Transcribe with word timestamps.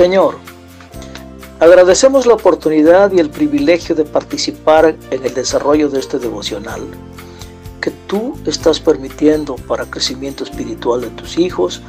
Señor, 0.00 0.36
agradecemos 1.58 2.24
la 2.24 2.32
oportunidad 2.32 3.12
y 3.12 3.18
el 3.18 3.28
privilegio 3.28 3.94
de 3.94 4.06
participar 4.06 4.96
en 5.10 5.26
el 5.26 5.34
desarrollo 5.34 5.90
de 5.90 6.00
este 6.00 6.18
devocional 6.18 6.80
que 7.82 7.90
tú 8.06 8.34
estás 8.46 8.80
permitiendo 8.80 9.56
para 9.56 9.84
crecimiento 9.84 10.44
espiritual 10.44 11.02
de 11.02 11.08
tus 11.08 11.36
hijos 11.36 11.82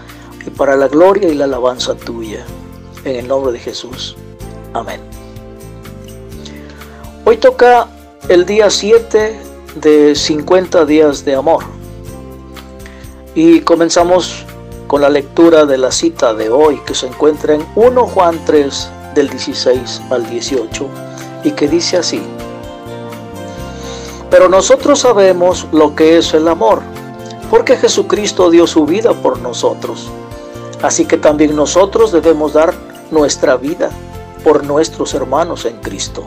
y 0.46 0.50
para 0.50 0.76
la 0.76 0.90
gloria 0.90 1.30
y 1.30 1.36
la 1.36 1.46
alabanza 1.46 1.96
tuya. 1.96 2.46
En 3.06 3.16
el 3.16 3.30
nombre 3.30 3.54
de 3.54 3.60
Jesús. 3.60 4.18
Amén. 4.74 5.00
Hoy 7.24 7.38
toca 7.38 7.88
el 8.28 8.46
día 8.46 8.70
7 8.70 9.40
de 9.76 10.16
50 10.16 10.84
días 10.84 11.24
de 11.24 11.36
amor. 11.36 11.64
Y 13.36 13.62
comenzamos 13.62 14.46
con 14.92 15.00
la 15.00 15.10
lectura 15.10 15.66
de 15.66 15.78
la 15.78 15.90
cita 15.90 16.34
de 16.34 16.50
hoy 16.50 16.82
que 16.86 16.94
se 16.94 17.08
encuentra 17.08 17.56
en 17.56 17.66
1 17.76 18.08
Juan 18.08 18.38
3 18.46 18.90
del 19.16 19.30
16 19.30 20.02
al 20.10 20.30
18 20.30 20.86
y 21.46 21.52
que 21.52 21.70
dice 21.70 21.96
así. 21.96 22.22
Pero 24.30 24.50
nosotros 24.50 25.00
sabemos 25.00 25.66
lo 25.72 25.96
que 25.96 26.18
es 26.18 26.34
el 26.34 26.46
amor, 26.50 26.82
porque 27.50 27.78
Jesucristo 27.78 28.50
dio 28.50 28.68
su 28.68 28.86
vida 28.86 29.14
por 29.14 29.40
nosotros. 29.40 30.10
Así 30.82 31.06
que 31.06 31.16
también 31.16 31.56
nosotros 31.56 32.12
debemos 32.12 32.52
dar 32.52 32.74
nuestra 33.12 33.56
vida 33.56 33.92
por 34.44 34.66
nuestros 34.66 35.14
hermanos 35.14 35.64
en 35.64 35.78
Cristo. 35.78 36.26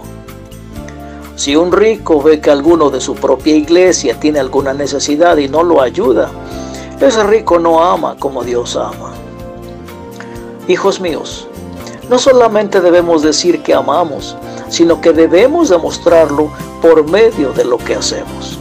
Si 1.37 1.55
un 1.55 1.71
rico 1.71 2.23
ve 2.23 2.41
que 2.41 2.51
alguno 2.51 2.89
de 2.89 3.03
su 3.03 3.15
propia 3.15 3.57
iglesia 3.57 4.19
tiene 4.19 4.41
alguna 4.41 4.73
necesidad 4.73 5.37
y 5.37 5.49
no 5.49 5.63
lo 5.63 5.83
ayuda, 5.83 6.31
ese 7.01 7.23
rico 7.25 7.59
no 7.59 7.83
ama 7.83 8.17
como 8.19 8.45
Dios 8.45 8.77
ama. 8.77 9.13
Hijos 10.69 11.01
míos, 11.01 11.49
no 12.09 12.19
solamente 12.19 12.81
debemos 12.81 13.23
decir 13.23 13.63
que 13.63 13.75
amamos, 13.75 14.37
sino 14.69 15.01
que 15.01 15.13
debemos 15.13 15.69
demostrarlo 15.69 16.51
por 16.81 17.09
medio 17.09 17.53
de 17.53 17.65
lo 17.65 17.79
que 17.79 17.97
hacemos. 17.97 18.59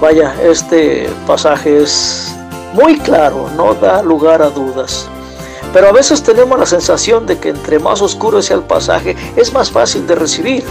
Vaya, 0.00 0.34
este 0.42 1.08
pasaje 1.26 1.82
es 1.82 2.34
muy 2.74 2.98
claro, 2.98 3.48
no 3.56 3.74
da 3.74 4.02
lugar 4.02 4.42
a 4.42 4.50
dudas. 4.50 5.08
Pero 5.72 5.88
a 5.88 5.92
veces 5.92 6.22
tenemos 6.22 6.58
la 6.58 6.66
sensación 6.66 7.26
de 7.26 7.38
que 7.38 7.48
entre 7.48 7.78
más 7.78 8.02
oscuro 8.02 8.40
sea 8.42 8.56
el 8.56 8.62
pasaje, 8.62 9.16
es 9.36 9.52
más 9.52 9.70
fácil 9.70 10.06
de 10.06 10.14
recibir. 10.14 10.64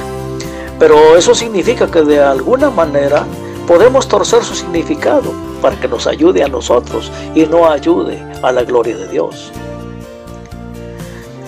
Pero 0.80 1.18
eso 1.18 1.34
significa 1.34 1.88
que 1.88 2.02
de 2.04 2.22
alguna 2.22 2.70
manera 2.70 3.26
podemos 3.68 4.08
torcer 4.08 4.44
su 4.44 4.56
significado 4.56 5.32
para 5.62 5.80
que 5.80 5.88
nos 5.88 6.08
ayude 6.08 6.44
a 6.44 6.48
nosotros 6.48 7.12
y 7.34 7.46
no 7.46 7.70
ayude 7.70 8.22
a 8.42 8.52
la 8.52 8.64
gloria 8.64 8.98
de 8.98 9.08
Dios. 9.08 9.52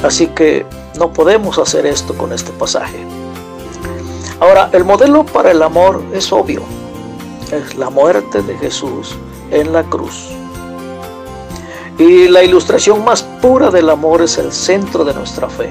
Así 0.04 0.28
que 0.28 0.66
no 0.98 1.12
podemos 1.12 1.58
hacer 1.58 1.86
esto 1.86 2.14
con 2.14 2.32
este 2.32 2.52
pasaje. 2.52 2.98
Ahora, 4.40 4.70
el 4.74 4.84
modelo 4.84 5.26
para 5.26 5.52
el 5.52 5.62
amor 5.62 6.04
es 6.14 6.32
obvio. 6.32 6.62
Es 7.52 7.76
la 7.76 7.90
muerte 7.90 8.42
de 8.42 8.58
Jesús 8.58 9.16
en 9.52 9.72
la 9.74 9.84
cruz. 9.84 10.30
Y 11.98 12.28
la 12.28 12.44
ilustración 12.44 13.04
más 13.06 13.24
pura 13.24 13.72
del 13.72 13.90
amor 13.90 14.22
es 14.22 14.38
el 14.38 14.52
centro 14.52 15.06
de 15.06 15.14
nuestra 15.14 15.50
fe. 15.50 15.70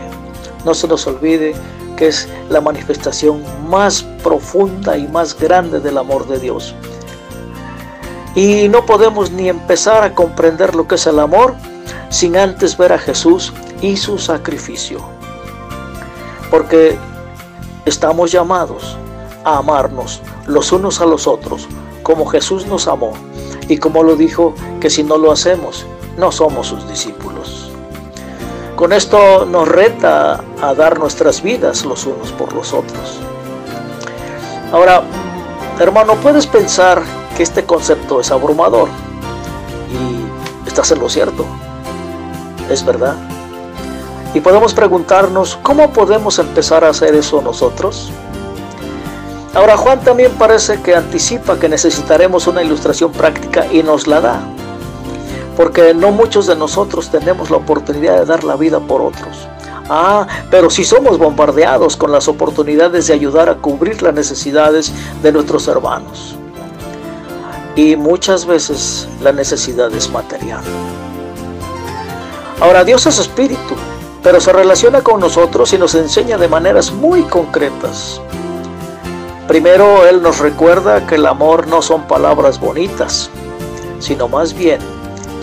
No 0.65 0.72
se 0.72 0.88
nos 0.88 1.06
olvide 1.06 1.55
que 1.97 2.09
es 2.09 2.28
la 2.49 2.60
manifestación 2.60 3.43
más 3.69 4.03
profunda 4.22 4.97
y 4.97 5.06
más 5.09 5.38
grande 5.38 5.81
del 5.81 5.99
amor 5.99 6.27
de 6.27 6.38
Dios. 6.38 6.75
Y 8.34 8.69
no 8.69 8.84
podemos 8.84 9.31
ni 9.31 9.49
empezar 9.49 10.03
a 10.03 10.15
comprender 10.15 10.75
lo 10.75 10.88
que 10.88 10.97
es 10.97 11.06
el 11.06 11.21
amor 11.21 11.55
sin 12.10 12.37
antes 12.37 12.77
ver 12.77 12.93
a 12.93 12.99
Jesús 12.99 13.53
y 13.81 13.97
su 13.97 14.19
sacrificio. 14.19 14.99
Porque 16.50 16.97
estamos 17.84 18.32
llamados 18.32 18.97
a 19.44 19.59
amarnos 19.59 20.21
los 20.47 20.72
unos 20.72 21.00
a 21.00 21.06
los 21.06 21.26
otros 21.26 21.69
como 22.03 22.26
Jesús 22.26 22.66
nos 22.66 22.87
amó 22.88 23.12
y 23.69 23.78
como 23.78 24.03
lo 24.03 24.16
dijo 24.16 24.55
que 24.81 24.91
si 24.91 25.03
no 25.03 25.16
lo 25.16 25.32
hacemos 25.32 25.87
no 26.16 26.31
somos 26.31 26.69
sus 26.69 26.87
discípulos. 26.88 27.63
Con 28.77 28.93
esto 28.93 29.47
nos 29.47 29.69
reta 29.69 30.41
a 30.61 30.75
dar 30.75 30.99
nuestras 30.99 31.43
vidas 31.43 31.85
los 31.85 32.07
unos 32.07 32.33
por 32.33 32.53
los 32.53 32.73
otros. 32.73 33.21
Ahora, 34.73 35.03
hermano, 35.79 36.17
puedes 36.17 36.47
pensar 36.49 37.01
que 37.37 37.45
este 37.45 37.65
concepto 37.65 38.21
es 38.21 38.33
abrumador 38.33 38.89
y 39.93 40.67
estás 40.67 40.91
en 40.91 40.99
lo 40.99 41.09
cierto. 41.09 41.47
Es 42.69 42.85
verdad. 42.85 43.15
Y 44.35 44.41
podemos 44.41 44.75
preguntarnos, 44.75 45.56
¿cómo 45.62 45.93
podemos 45.93 46.41
empezar 46.41 46.85
a 46.85 46.89
hacer 46.89 47.15
eso 47.15 47.41
nosotros? 47.43 48.11
Ahora 49.55 49.77
Juan 49.77 50.01
también 50.01 50.33
parece 50.33 50.83
que 50.83 50.97
anticipa 50.97 51.61
que 51.61 51.69
necesitaremos 51.69 52.49
una 52.49 52.65
ilustración 52.65 53.12
práctica 53.12 53.67
y 53.71 53.85
nos 53.85 54.09
la 54.09 54.21
da 54.21 54.53
porque 55.56 55.94
no 55.94 56.10
muchos 56.10 56.47
de 56.47 56.56
nosotros 56.56 57.10
tenemos 57.10 57.50
la 57.50 57.59
oportunidad 57.59 58.19
de 58.19 58.25
dar 58.25 58.44
la 58.44 58.56
vida 58.56 58.81
por 58.81 59.00
otros. 59.00 59.48
Ah, 59.88 60.26
pero 60.50 60.70
si 60.70 60.82
somos 60.82 61.19
bombardeados 61.19 61.97
con 61.97 62.10
las 62.10 62.26
oportunidades 62.26 63.06
de 63.06 63.15
ayudar 63.15 63.48
a 63.50 63.56
cubrir 63.56 64.03
las 64.03 64.14
necesidades 64.14 64.93
de 65.22 65.32
nuestros 65.32 65.69
hermanos. 65.69 66.37
Y 67.76 67.97
muchas 67.97 68.47
veces 68.47 69.09
la 69.20 69.32
necesidad 69.32 69.93
es 69.93 70.10
material. 70.10 70.62
Ahora, 72.60 72.84
Dios 72.84 73.04
es 73.06 73.19
espíritu, 73.19 73.75
pero 74.22 74.41
se 74.41 74.53
relaciona 74.53 75.03
con 75.03 75.20
nosotros 75.20 75.72
y 75.72 75.78
nos 75.78 75.94
enseña 75.94 76.38
de 76.38 76.48
maneras 76.48 76.93
muy 76.93 77.22
concretas. 77.25 78.20
Primero, 79.48 80.06
Él 80.06 80.22
nos 80.22 80.38
recuerda 80.38 81.06
que 81.06 81.16
el 81.16 81.26
amor 81.26 81.66
no 81.66 81.82
son 81.82 82.06
palabras 82.06 82.59
bonitas, 82.59 83.28
sino 83.98 84.28
más 84.28 84.54
bien 84.54 84.78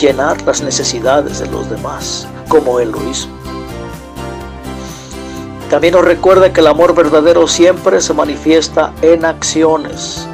llenar 0.02 0.42
las 0.42 0.62
necesidades 0.62 1.40
de 1.40 1.48
los 1.48 1.70
demás, 1.70 2.28
como 2.50 2.80
Él 2.80 2.92
lo 2.92 3.10
hizo. 3.10 3.28
También 5.70 5.94
nos 5.94 6.04
recuerda 6.04 6.52
que 6.52 6.60
el 6.60 6.68
amor 6.68 6.94
verdadero 6.94 7.48
siempre 7.48 8.02
se 8.02 8.14
manifiesta 8.14 8.92
en 9.02 9.24
acciones. 9.24 10.28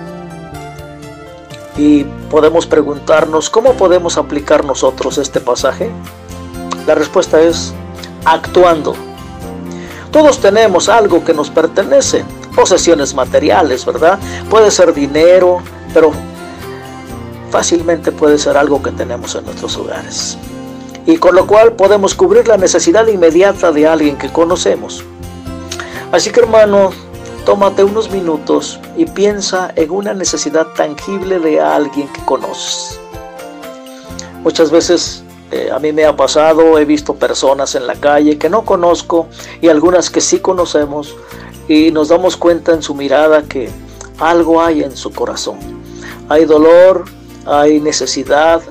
Y 1.78 2.06
podemos 2.32 2.66
preguntarnos, 2.66 3.50
¿cómo 3.52 3.74
podemos 3.74 4.18
aplicar 4.18 4.66
nosotros 4.66 5.20
este 5.20 5.40
pasaje? 5.40 5.92
La 6.88 6.96
respuesta 6.96 7.40
es 7.40 7.74
actuando. 8.26 8.96
Todos 10.12 10.40
tenemos 10.40 10.90
algo 10.90 11.24
que 11.24 11.36
nos 11.36 11.52
pertenece, 11.52 12.26
posesiones 12.56 13.14
materiales, 13.14 13.86
¿verdad? 13.86 14.18
Puede 14.50 14.72
ser 14.72 14.92
dinero, 14.92 15.62
pero 15.94 16.12
fácilmente 17.52 18.12
puede 18.12 18.38
ser 18.38 18.58
algo 18.58 18.82
que 18.82 18.92
tenemos 18.92 19.36
en 19.36 19.46
nuestros 19.46 19.78
hogares. 19.78 20.38
Y 21.06 21.18
con 21.18 21.36
lo 21.36 21.48
cual 21.48 21.74
podemos 21.74 22.14
cubrir 22.16 22.48
la 22.48 22.58
necesidad 22.58 23.08
inmediata 23.08 23.72
de 23.72 23.88
alguien 23.88 24.18
que 24.18 24.30
conocemos. 24.30 25.04
Así 26.12 26.32
que 26.32 26.42
hermano, 26.42 26.92
tómate 27.46 27.84
unos 27.84 28.12
minutos 28.12 28.80
y 28.98 29.06
piensa 29.06 29.72
en 29.76 29.92
una 29.92 30.14
necesidad 30.14 30.68
tangible 30.76 31.40
de 31.40 31.62
alguien 31.62 32.08
que 32.10 32.22
conoces. 32.26 33.00
Muchas 34.44 34.70
veces 34.70 35.24
eh, 35.52 35.70
a 35.74 35.80
mí 35.80 35.94
me 35.94 36.06
ha 36.06 36.16
pasado, 36.16 36.78
he 36.78 36.84
visto 36.84 37.16
personas 37.16 37.76
en 37.76 37.88
la 37.88 37.96
calle 37.96 38.38
que 38.38 38.50
no 38.50 38.64
conozco 38.66 39.28
y 39.62 39.70
algunas 39.70 40.10
que 40.10 40.20
sí 40.20 40.40
conocemos 40.40 41.16
y 41.70 41.92
nos 41.92 42.10
damos 42.10 42.36
cuenta 42.36 42.74
en 42.74 42.82
su 42.82 42.94
mirada 42.94 43.44
que 43.44 43.70
algo 44.20 44.62
hay 44.62 44.84
en 44.84 44.96
su 44.96 45.12
corazón. 45.12 45.58
Hay 46.30 46.46
dolor, 46.46 47.06
hay 47.48 47.80
necesidad, 47.80 48.62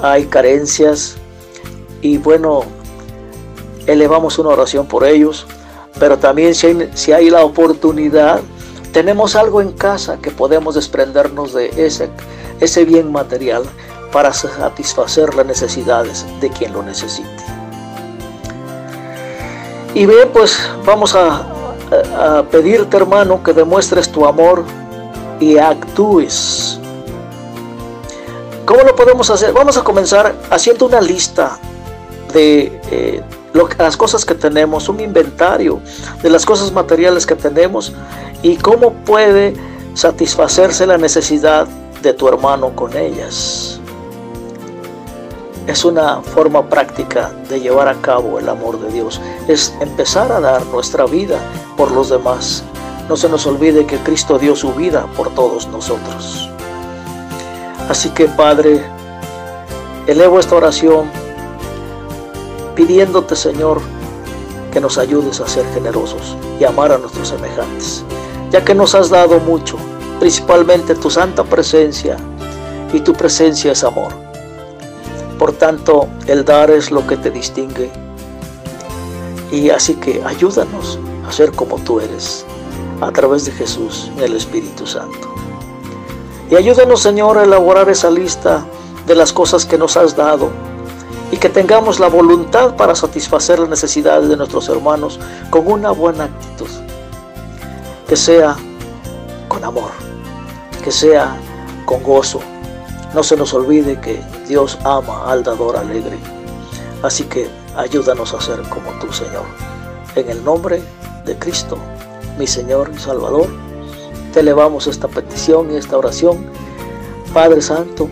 hay 0.00 0.26
carencias 0.26 1.16
y 2.00 2.18
bueno, 2.18 2.62
elevamos 3.86 4.38
una 4.38 4.50
oración 4.50 4.86
por 4.86 5.04
ellos, 5.04 5.46
pero 5.98 6.18
también 6.18 6.54
si 6.54 7.12
hay, 7.12 7.30
la 7.30 7.44
oportunidad, 7.44 8.40
tenemos 8.92 9.36
algo 9.36 9.60
en 9.60 9.72
casa 9.72 10.18
que 10.18 10.30
podemos 10.30 10.74
desprendernos 10.74 11.52
de 11.52 11.70
ese, 11.76 12.10
ese 12.60 12.84
bien 12.84 13.10
material 13.10 13.62
para 14.12 14.32
satisfacer 14.32 15.34
las 15.34 15.46
necesidades 15.46 16.26
de 16.40 16.50
quien 16.50 16.72
lo 16.72 16.82
necesite. 16.82 17.28
Y 19.94 20.06
bien, 20.06 20.28
pues 20.32 20.58
vamos 20.84 21.14
a 21.14 21.46
pedirte 22.50 22.96
hermano 22.96 23.42
que 23.42 23.52
demuestres 23.52 24.10
tu 24.10 24.26
amor 24.26 24.64
y 25.38 25.58
actúes 25.58 26.81
¿Cómo 28.64 28.82
lo 28.82 28.94
podemos 28.94 29.28
hacer? 29.30 29.52
Vamos 29.52 29.76
a 29.76 29.82
comenzar 29.82 30.34
haciendo 30.50 30.86
una 30.86 31.00
lista 31.00 31.58
de 32.32 32.80
eh, 32.90 33.22
las 33.78 33.96
cosas 33.96 34.24
que 34.24 34.34
tenemos, 34.34 34.88
un 34.88 35.00
inventario 35.00 35.80
de 36.22 36.30
las 36.30 36.46
cosas 36.46 36.72
materiales 36.72 37.26
que 37.26 37.34
tenemos 37.34 37.92
y 38.42 38.56
cómo 38.56 38.92
puede 38.92 39.54
satisfacerse 39.94 40.86
la 40.86 40.96
necesidad 40.96 41.66
de 42.02 42.12
tu 42.12 42.28
hermano 42.28 42.74
con 42.74 42.96
ellas. 42.96 43.80
es 45.66 45.84
una 45.84 46.20
forma 46.22 46.68
práctica 46.68 47.30
de 47.48 47.60
llevar 47.60 47.86
a 47.88 47.94
cabo 47.94 48.38
el 48.38 48.48
amor 48.48 48.80
de 48.80 48.92
Dios. 48.92 49.20
Es 49.48 49.74
empezar 49.80 50.32
a 50.32 50.40
dar 50.40 50.64
nuestra 50.66 51.04
vida 51.06 51.38
por 51.76 51.90
los 51.92 52.10
demás. 52.10 52.64
No 53.08 53.16
se 53.16 53.28
nos 53.28 53.46
olvide 53.46 53.86
que 53.86 53.98
Cristo 53.98 54.38
dio 54.38 54.56
su 54.56 54.72
vida 54.72 55.06
por 55.16 55.32
todos 55.34 55.68
nosotros. 55.68 56.51
Así 57.88 58.10
que 58.10 58.26
Padre, 58.26 58.82
elevo 60.06 60.38
esta 60.38 60.56
oración 60.56 61.10
pidiéndote 62.74 63.36
Señor 63.36 63.80
que 64.72 64.80
nos 64.80 64.98
ayudes 64.98 65.40
a 65.40 65.48
ser 65.48 65.66
generosos 65.74 66.36
y 66.58 66.64
amar 66.64 66.92
a 66.92 66.98
nuestros 66.98 67.28
semejantes, 67.28 68.04
ya 68.50 68.64
que 68.64 68.74
nos 68.74 68.94
has 68.94 69.10
dado 69.10 69.38
mucho, 69.40 69.76
principalmente 70.18 70.94
tu 70.94 71.10
santa 71.10 71.44
presencia, 71.44 72.16
y 72.92 73.00
tu 73.00 73.12
presencia 73.12 73.72
es 73.72 73.84
amor. 73.84 74.12
Por 75.38 75.52
tanto, 75.52 76.08
el 76.26 76.44
dar 76.44 76.70
es 76.70 76.90
lo 76.90 77.06
que 77.06 77.16
te 77.16 77.30
distingue. 77.30 77.90
Y 79.50 79.70
así 79.70 79.94
que 79.94 80.22
ayúdanos 80.24 80.98
a 81.26 81.32
ser 81.32 81.52
como 81.52 81.78
tú 81.78 82.00
eres, 82.00 82.44
a 83.00 83.10
través 83.10 83.44
de 83.44 83.52
Jesús 83.52 84.10
y 84.18 84.22
el 84.22 84.36
Espíritu 84.36 84.86
Santo. 84.86 85.31
Y 86.52 86.54
ayúdanos, 86.54 87.00
Señor, 87.00 87.38
a 87.38 87.44
elaborar 87.44 87.88
esa 87.88 88.10
lista 88.10 88.62
de 89.06 89.14
las 89.14 89.32
cosas 89.32 89.64
que 89.64 89.78
nos 89.78 89.96
has 89.96 90.14
dado 90.14 90.50
y 91.30 91.38
que 91.38 91.48
tengamos 91.48 91.98
la 91.98 92.08
voluntad 92.08 92.76
para 92.76 92.94
satisfacer 92.94 93.58
las 93.58 93.70
necesidades 93.70 94.28
de 94.28 94.36
nuestros 94.36 94.68
hermanos 94.68 95.18
con 95.48 95.66
una 95.66 95.92
buena 95.92 96.24
actitud. 96.24 96.68
Que 98.06 98.16
sea 98.16 98.54
con 99.48 99.64
amor, 99.64 99.92
que 100.84 100.92
sea 100.92 101.34
con 101.86 102.02
gozo. 102.02 102.40
No 103.14 103.22
se 103.22 103.34
nos 103.34 103.54
olvide 103.54 103.98
que 103.98 104.22
Dios 104.46 104.78
ama 104.84 105.32
al 105.32 105.42
dador 105.42 105.78
alegre. 105.78 106.18
Así 107.02 107.24
que 107.24 107.48
ayúdanos 107.78 108.34
a 108.34 108.42
ser 108.42 108.60
como 108.68 108.90
tú, 109.00 109.10
Señor. 109.10 109.46
En 110.16 110.28
el 110.28 110.44
nombre 110.44 110.82
de 111.24 111.38
Cristo, 111.38 111.78
mi 112.38 112.46
Señor 112.46 112.90
y 112.94 112.98
Salvador, 112.98 113.48
te 114.32 114.40
elevamos 114.40 114.86
esta 114.86 115.08
petición 115.08 115.70
y 115.72 115.76
esta 115.76 115.98
oración. 115.98 116.46
Padre 117.32 117.60
Santo, 117.60 118.08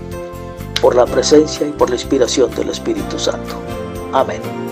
por 0.80 0.94
la 0.94 1.06
presencia 1.06 1.66
y 1.66 1.72
por 1.72 1.90
la 1.90 1.96
inspiración 1.96 2.54
del 2.54 2.70
Espíritu 2.70 3.18
Santo. 3.18 3.54
Amén. 4.12 4.69